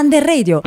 [0.00, 0.62] Under Radio.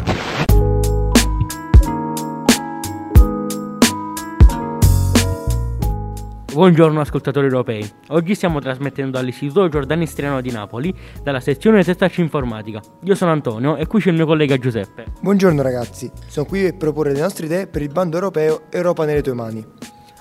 [6.53, 10.93] Buongiorno ascoltatori europei, oggi stiamo trasmettendo dall'Istituto Giordani Striano di Napoli,
[11.23, 12.79] dalla sezione Testaci Informatica.
[13.05, 15.05] Io sono Antonio e qui c'è il mio collega Giuseppe.
[15.19, 19.23] Buongiorno ragazzi, sono qui per proporre le nostre idee per il bando europeo Europa nelle
[19.23, 19.65] tue mani.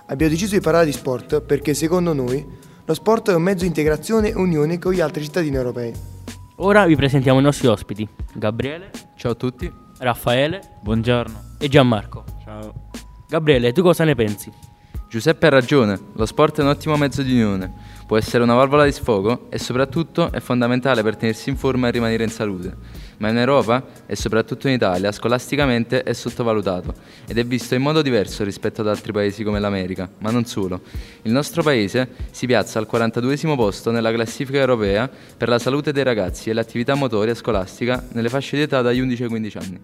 [0.07, 2.43] Abbiamo deciso di parlare di sport perché secondo noi
[2.83, 5.93] lo sport è un mezzo di integrazione e unione con gli altri cittadini europei.
[6.57, 9.73] Ora vi presentiamo i nostri ospiti, Gabriele, Ciao a tutti.
[9.99, 11.41] Raffaele Buongiorno.
[11.59, 12.25] e Gianmarco.
[12.43, 12.73] Ciao.
[13.29, 14.53] Gabriele, tu cosa ne pensi?
[15.13, 17.71] Giuseppe ha ragione, lo sport è un ottimo mezzo di unione,
[18.07, 21.91] può essere una valvola di sfogo e soprattutto è fondamentale per tenersi in forma e
[21.91, 22.75] rimanere in salute.
[23.19, 26.95] Ma in Europa e soprattutto in Italia scolasticamente è sottovalutato
[27.29, 30.81] ed è visto in modo diverso rispetto ad altri paesi come l'America, ma non solo.
[31.25, 36.05] Il nostro paese si piazza al 42 posto nella classifica europea per la salute dei
[36.05, 39.81] ragazzi e l'attività motoria scolastica nelle fasce di età dagli 11 ai 15 anni.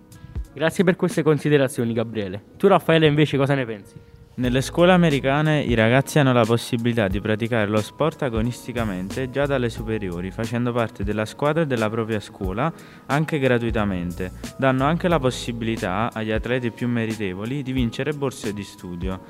[0.55, 2.43] Grazie per queste considerazioni, Gabriele.
[2.57, 4.17] Tu, Raffaele, invece cosa ne pensi?
[4.39, 9.69] Nelle scuole americane i ragazzi hanno la possibilità di praticare lo sport agonisticamente già dalle
[9.69, 12.73] superiori, facendo parte della squadra della propria scuola
[13.07, 14.31] anche gratuitamente.
[14.57, 19.21] Danno anche la possibilità agli atleti più meritevoli di vincere borse di studio.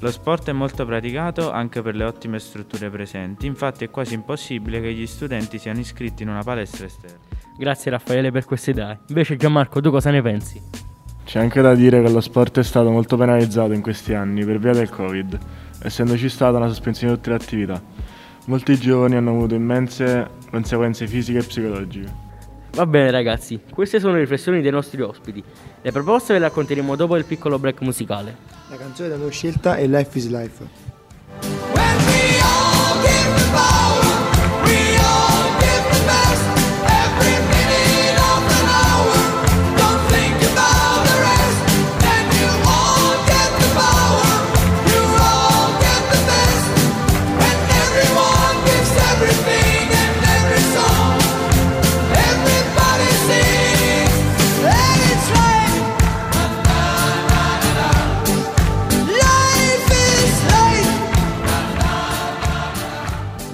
[0.00, 4.82] Lo sport è molto praticato anche per le ottime strutture presenti, infatti è quasi impossibile
[4.82, 7.16] che gli studenti siano iscritti in una palestra esterna.
[7.56, 8.98] Grazie Raffaele per queste idee.
[9.08, 10.60] Invece Gianmarco, tu cosa ne pensi?
[11.28, 14.58] C'è anche da dire che lo sport è stato molto penalizzato in questi anni per
[14.58, 15.38] via del Covid,
[15.82, 17.82] essendoci stata una sospensione di tutte le attività.
[18.46, 22.10] Molti giovani hanno avuto immense conseguenze fisiche e psicologiche.
[22.72, 25.44] Va bene ragazzi, queste sono le riflessioni dei nostri ospiti.
[25.82, 28.34] Le proposte ve le racconteremo dopo il piccolo break musicale.
[28.70, 30.87] La canzone da noi scelta è Life is Life.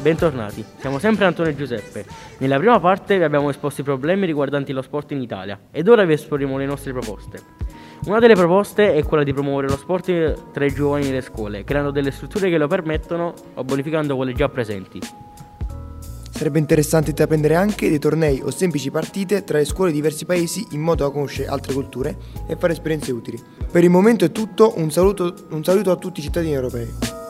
[0.04, 2.04] Bentornati, siamo sempre Antonio e Giuseppe.
[2.37, 6.04] Nella prima parte vi abbiamo esposto i problemi riguardanti lo sport in Italia ed ora
[6.04, 7.41] vi esporremo le nostre proposte.
[8.04, 11.91] Una delle proposte è quella di promuovere lo sport tra i giovani nelle scuole, creando
[11.91, 15.00] delle strutture che lo permettono o bonificando quelle già presenti.
[16.31, 20.66] Sarebbe interessante intraprendere anche dei tornei o semplici partite tra le scuole di diversi paesi
[20.72, 22.14] in modo da conoscere altre culture
[22.47, 23.43] e fare esperienze utili.
[23.72, 27.22] Per il momento è tutto, un saluto, un saluto a tutti i cittadini europei.